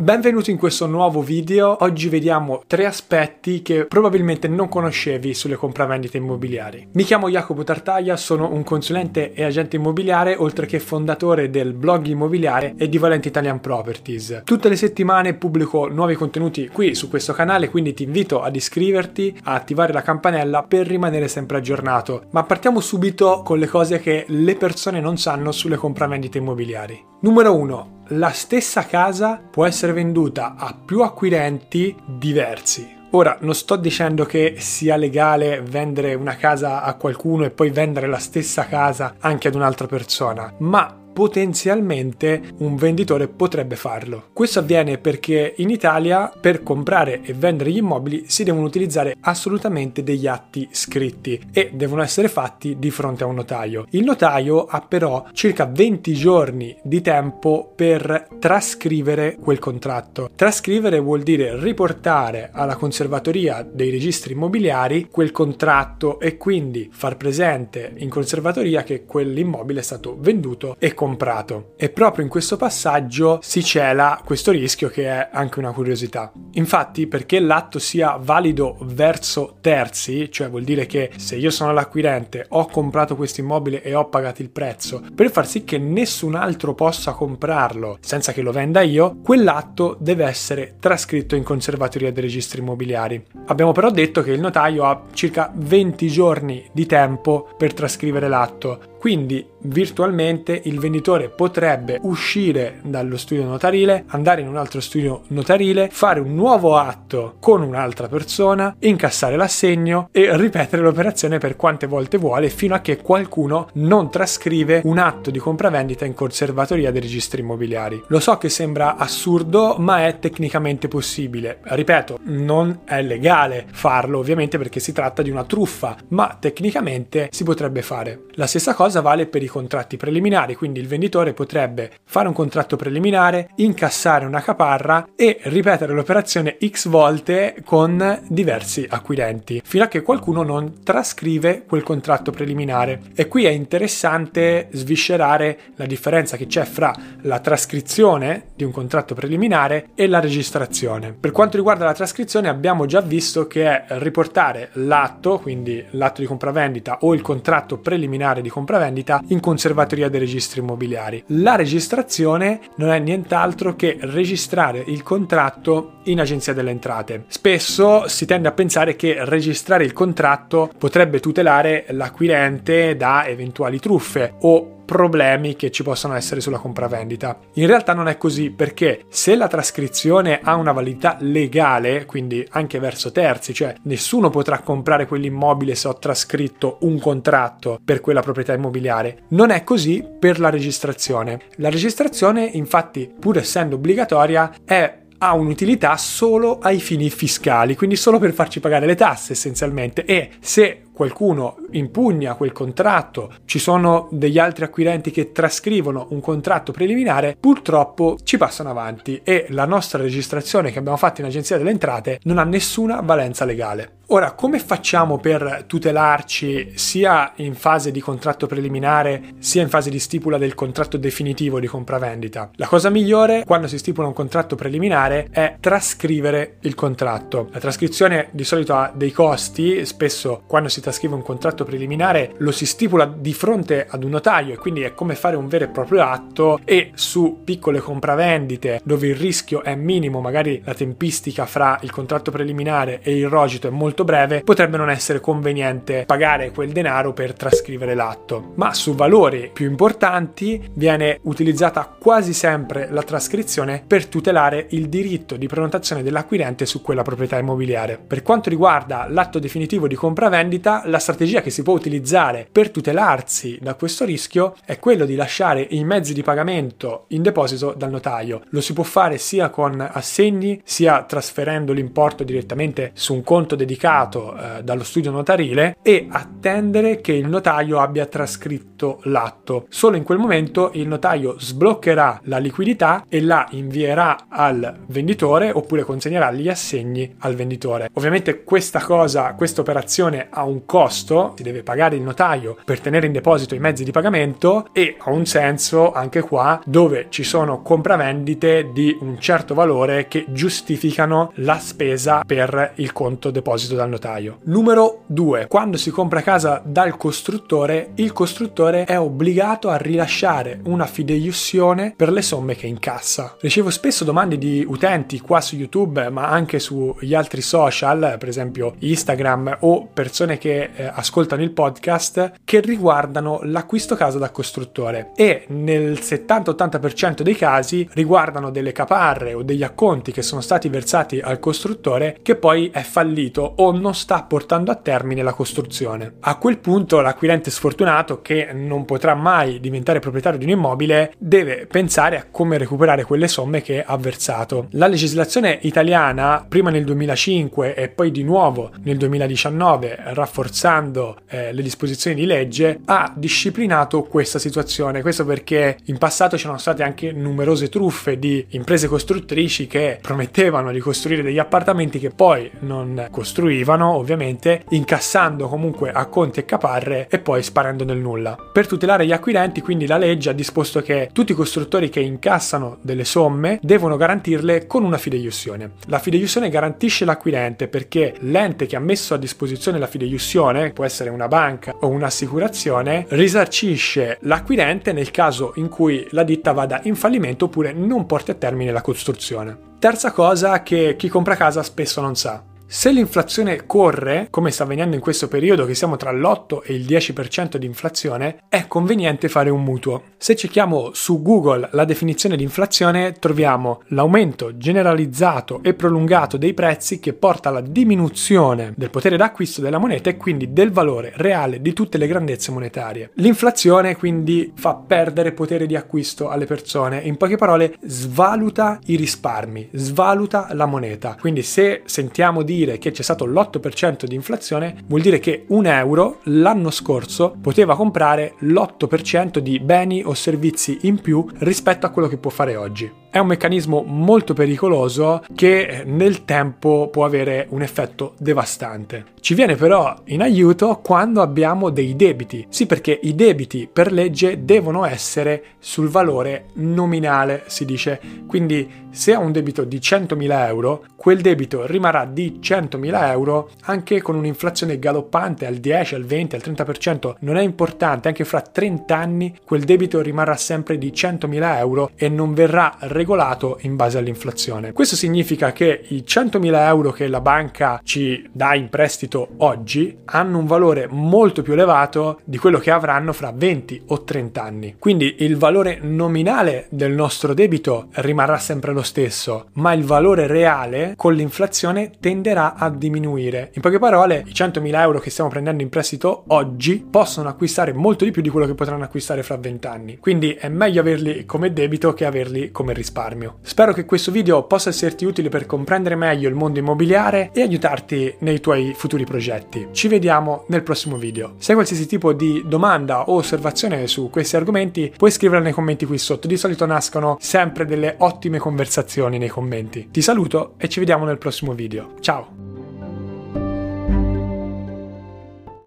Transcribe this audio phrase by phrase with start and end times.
[0.00, 1.78] Benvenuti in questo nuovo video.
[1.80, 6.90] Oggi vediamo tre aspetti che probabilmente non conoscevi sulle compravendite immobiliari.
[6.92, 12.06] Mi chiamo Jacopo Tartaglia, sono un consulente e agente immobiliare, oltre che fondatore del blog
[12.06, 14.42] immobiliare e di Valente Italian Properties.
[14.44, 19.40] Tutte le settimane pubblico nuovi contenuti qui su questo canale, quindi ti invito ad iscriverti,
[19.42, 22.26] a attivare la campanella per rimanere sempre aggiornato.
[22.30, 27.16] Ma partiamo subito con le cose che le persone non sanno sulle compravendite immobiliari.
[27.20, 32.96] Numero 1 la stessa casa può essere venduta a più acquirenti diversi.
[33.10, 38.06] Ora, non sto dicendo che sia legale vendere una casa a qualcuno e poi vendere
[38.06, 44.26] la stessa casa anche ad un'altra persona, ma potenzialmente un venditore potrebbe farlo.
[44.32, 50.04] Questo avviene perché in Italia per comprare e vendere gli immobili si devono utilizzare assolutamente
[50.04, 53.86] degli atti scritti e devono essere fatti di fronte a un notaio.
[53.90, 60.30] Il notaio ha però circa 20 giorni di tempo per trascrivere quel contratto.
[60.36, 67.92] Trascrivere vuol dire riportare alla conservatoria dei registri immobiliari quel contratto e quindi far presente
[67.96, 71.72] in conservatoria che quell'immobile è stato venduto e comprato comprato.
[71.76, 76.30] E proprio in questo passaggio si cela questo rischio che è anche una curiosità.
[76.52, 82.44] Infatti, perché l'atto sia valido verso terzi, cioè vuol dire che se io sono l'acquirente,
[82.50, 86.74] ho comprato questo immobile e ho pagato il prezzo, per far sì che nessun altro
[86.74, 92.60] possa comprarlo senza che lo venda io, quell'atto deve essere trascritto in conservatoria dei registri
[92.60, 93.24] immobiliari.
[93.46, 98.96] Abbiamo però detto che il notaio ha circa 20 giorni di tempo per trascrivere l'atto,
[98.98, 105.88] quindi virtualmente il venditore potrebbe uscire dallo studio notarile, andare in un altro studio notarile,
[105.90, 112.18] fare un nuovo atto con un'altra persona, incassare l'assegno e ripetere l'operazione per quante volte
[112.18, 117.40] vuole fino a che qualcuno non trascrive un atto di compravendita in conservatoria dei registri
[117.40, 118.02] immobiliari.
[118.08, 121.60] Lo so che sembra assurdo, ma è tecnicamente possibile.
[121.62, 127.44] Ripeto, non è legale farlo ovviamente perché si tratta di una truffa, ma tecnicamente si
[127.44, 128.24] potrebbe fare.
[128.32, 132.32] La stessa cosa cosa vale per i contratti preliminari, quindi il venditore potrebbe fare un
[132.32, 139.88] contratto preliminare, incassare una caparra e ripetere l'operazione x volte con diversi acquirenti, fino a
[139.88, 143.02] che qualcuno non trascrive quel contratto preliminare.
[143.14, 146.90] E qui è interessante sviscerare la differenza che c'è fra
[147.24, 151.12] la trascrizione di un contratto preliminare e la registrazione.
[151.12, 156.26] Per quanto riguarda la trascrizione abbiamo già visto che è riportare l'atto, quindi l'atto di
[156.26, 161.22] compravendita o il contratto preliminare di compravendita compravendita in conservatoria dei registri immobiliari.
[161.28, 167.24] La registrazione non è nient'altro che registrare il contratto in agenzia delle entrate.
[167.26, 174.34] Spesso si tende a pensare che registrare il contratto potrebbe tutelare l'acquirente da eventuali truffe
[174.40, 177.38] o problemi che ci possono essere sulla compravendita.
[177.54, 182.78] In realtà non è così perché se la trascrizione ha una validità legale, quindi anche
[182.78, 188.54] verso terzi, cioè nessuno potrà comprare quell'immobile se ho trascritto un contratto per quella proprietà
[188.54, 191.38] immobiliare, non è così per la registrazione.
[191.56, 198.18] La registrazione infatti pur essendo obbligatoria è ha un'utilità solo ai fini fiscali, quindi solo
[198.18, 204.36] per farci pagare le tasse essenzialmente e se qualcuno impugna quel contratto, ci sono degli
[204.36, 210.72] altri acquirenti che trascrivono un contratto preliminare, purtroppo ci passano avanti e la nostra registrazione
[210.72, 213.92] che abbiamo fatto in Agenzia delle Entrate non ha nessuna valenza legale.
[214.10, 219.98] Ora, come facciamo per tutelarci sia in fase di contratto preliminare sia in fase di
[219.98, 222.52] stipula del contratto definitivo di compravendita?
[222.54, 227.48] La cosa migliore quando si stipula un contratto preliminare è trascrivere il contratto.
[227.52, 232.50] La trascrizione di solito ha dei costi, spesso quando si trascrive un contratto preliminare lo
[232.50, 235.68] si stipula di fronte ad un notaio e quindi è come fare un vero e
[235.68, 241.78] proprio atto e su piccole compravendite dove il rischio è minimo, magari la tempistica fra
[241.82, 246.70] il contratto preliminare e il rogito è molto breve, potrebbe non essere conveniente pagare quel
[246.70, 248.52] denaro per trascrivere l'atto.
[248.54, 255.36] Ma su valori più importanti viene utilizzata quasi sempre la trascrizione per tutelare il diritto
[255.36, 257.98] di prenotazione dell'acquirente su quella proprietà immobiliare.
[257.98, 263.58] Per quanto riguarda l'atto definitivo di compravendita, la strategia che si può utilizzare per tutelarsi
[263.60, 268.42] da questo rischio è quello di lasciare i mezzi di pagamento in deposito dal notaio.
[268.50, 274.36] Lo si può fare sia con assegni, sia trasferendo l'importo direttamente su un conto dedicato
[274.36, 279.66] eh, dallo studio notarile e attendere che il notaio abbia trascritto l'atto.
[279.68, 285.82] Solo in quel momento il notaio sbloccherà la liquidità e la invierà al venditore oppure
[285.82, 287.90] consegnerà gli assegni al venditore.
[287.94, 293.06] Ovviamente questa cosa, questa operazione ha un costo, si deve pagare il notaio per tenere
[293.06, 297.62] in deposito i mezzi di pagamento e ha un senso anche qua dove ci sono
[297.62, 304.40] compravendite di un certo valore che giustificano la spesa per il conto deposito dal notaio.
[304.42, 305.46] Numero 2.
[305.48, 312.12] Quando si compra casa dal costruttore, il costruttore è obbligato a rilasciare una fideiussione per
[312.12, 313.36] le somme che incassa.
[313.40, 318.74] Ricevo spesso domande di utenti qua su YouTube, ma anche sugli altri social, per esempio
[318.80, 325.44] Instagram o persone che eh, ascoltano il podcast, che riguardano l'acquisto casa da costruttore e
[325.48, 331.38] nel 70-80% dei casi riguardano delle caparre o degli acconti che sono stati versati al
[331.38, 336.14] costruttore che poi è fallito o non sta portando a termine la costruzione.
[336.20, 341.66] A quel punto l'acquirente sfortunato che non potrà mai diventare proprietario di un immobile deve
[341.66, 344.68] pensare a come recuperare quelle somme che ha versato.
[344.72, 349.98] La legislazione italiana, prima nel 2005 e poi di nuovo nel 2019,
[350.38, 355.02] rafforzando eh, le disposizioni di legge, ha disciplinato questa situazione.
[355.02, 360.78] Questo perché in passato c'erano state anche numerose truffe di imprese costruttrici che promettevano di
[360.78, 367.18] costruire degli appartamenti che poi non costruivano, ovviamente, incassando comunque a conti e caparre e
[367.18, 368.36] poi sparando nel nulla.
[368.52, 372.78] Per tutelare gli acquirenti, quindi la legge ha disposto che tutti i costruttori che incassano
[372.82, 375.72] delle somme devono garantirle con una fideiussione.
[375.86, 380.26] La fideiussione garantisce l'acquirente perché l'ente che ha messo a disposizione la fideiussione,
[380.74, 386.80] può essere una banca o un'assicurazione, risarcisce l'acquirente nel caso in cui la ditta vada
[386.84, 389.56] in fallimento oppure non porti a termine la costruzione.
[389.78, 392.42] Terza cosa che chi compra casa spesso non sa.
[392.70, 396.84] Se l'inflazione corre, come sta avvenendo in questo periodo che siamo tra l'8 e il
[396.84, 400.02] 10% di inflazione, è conveniente fare un mutuo.
[400.18, 407.00] Se cerchiamo su Google la definizione di inflazione, troviamo l'aumento generalizzato e prolungato dei prezzi
[407.00, 411.72] che porta alla diminuzione del potere d'acquisto della moneta e quindi del valore reale di
[411.72, 413.12] tutte le grandezze monetarie.
[413.14, 419.70] L'inflazione quindi fa perdere potere di acquisto alle persone, in poche parole svaluta i risparmi,
[419.72, 421.16] svaluta la moneta.
[421.18, 425.66] Quindi se sentiamo di dire che c'è stato l'8% di inflazione, vuol dire che un
[425.66, 432.08] euro l'anno scorso poteva comprare l'8% di beni o servizi in più rispetto a quello
[432.08, 432.90] che può fare oggi.
[433.10, 439.16] È un meccanismo molto pericoloso che nel tempo può avere un effetto devastante.
[439.20, 442.46] Ci viene però in aiuto quando abbiamo dei debiti.
[442.50, 447.98] Sì, perché i debiti per legge devono essere sul valore nominale, si dice.
[448.26, 454.00] Quindi se ha un debito di 100.000 euro, quel debito rimarrà di 100.000 euro anche
[454.02, 457.14] con un'inflazione galoppante al 10, al 20, al 30%.
[457.20, 462.08] Non è importante, anche fra 30 anni quel debito rimarrà sempre di 100.000 euro e
[462.08, 464.72] non verrà regolato in base all'inflazione.
[464.72, 470.38] Questo significa che i 100.000 euro che la banca ci dà in prestito oggi hanno
[470.38, 474.76] un valore molto più elevato di quello che avranno fra 20 o 30 anni.
[474.78, 480.94] Quindi il valore nominale del nostro debito rimarrà sempre lo stesso, ma il valore reale
[480.96, 483.50] con l'inflazione tenderà a diminuire.
[483.54, 488.04] In poche parole, i 100.000 euro che stiamo prendendo in prestito oggi possono acquistare molto
[488.04, 489.98] di più di quello che potranno acquistare fra 20 anni.
[489.98, 493.38] Quindi è meglio averli come debito che averli come risparmio risparmio.
[493.42, 498.16] Spero che questo video possa esserti utile per comprendere meglio il mondo immobiliare e aiutarti
[498.20, 499.68] nei tuoi futuri progetti.
[499.72, 501.34] Ci vediamo nel prossimo video.
[501.38, 505.84] Se hai qualsiasi tipo di domanda o osservazione su questi argomenti, puoi scriverla nei commenti
[505.86, 506.26] qui sotto.
[506.26, 509.88] Di solito nascono sempre delle ottime conversazioni nei commenti.
[509.90, 511.94] Ti saluto e ci vediamo nel prossimo video.
[512.00, 512.57] Ciao!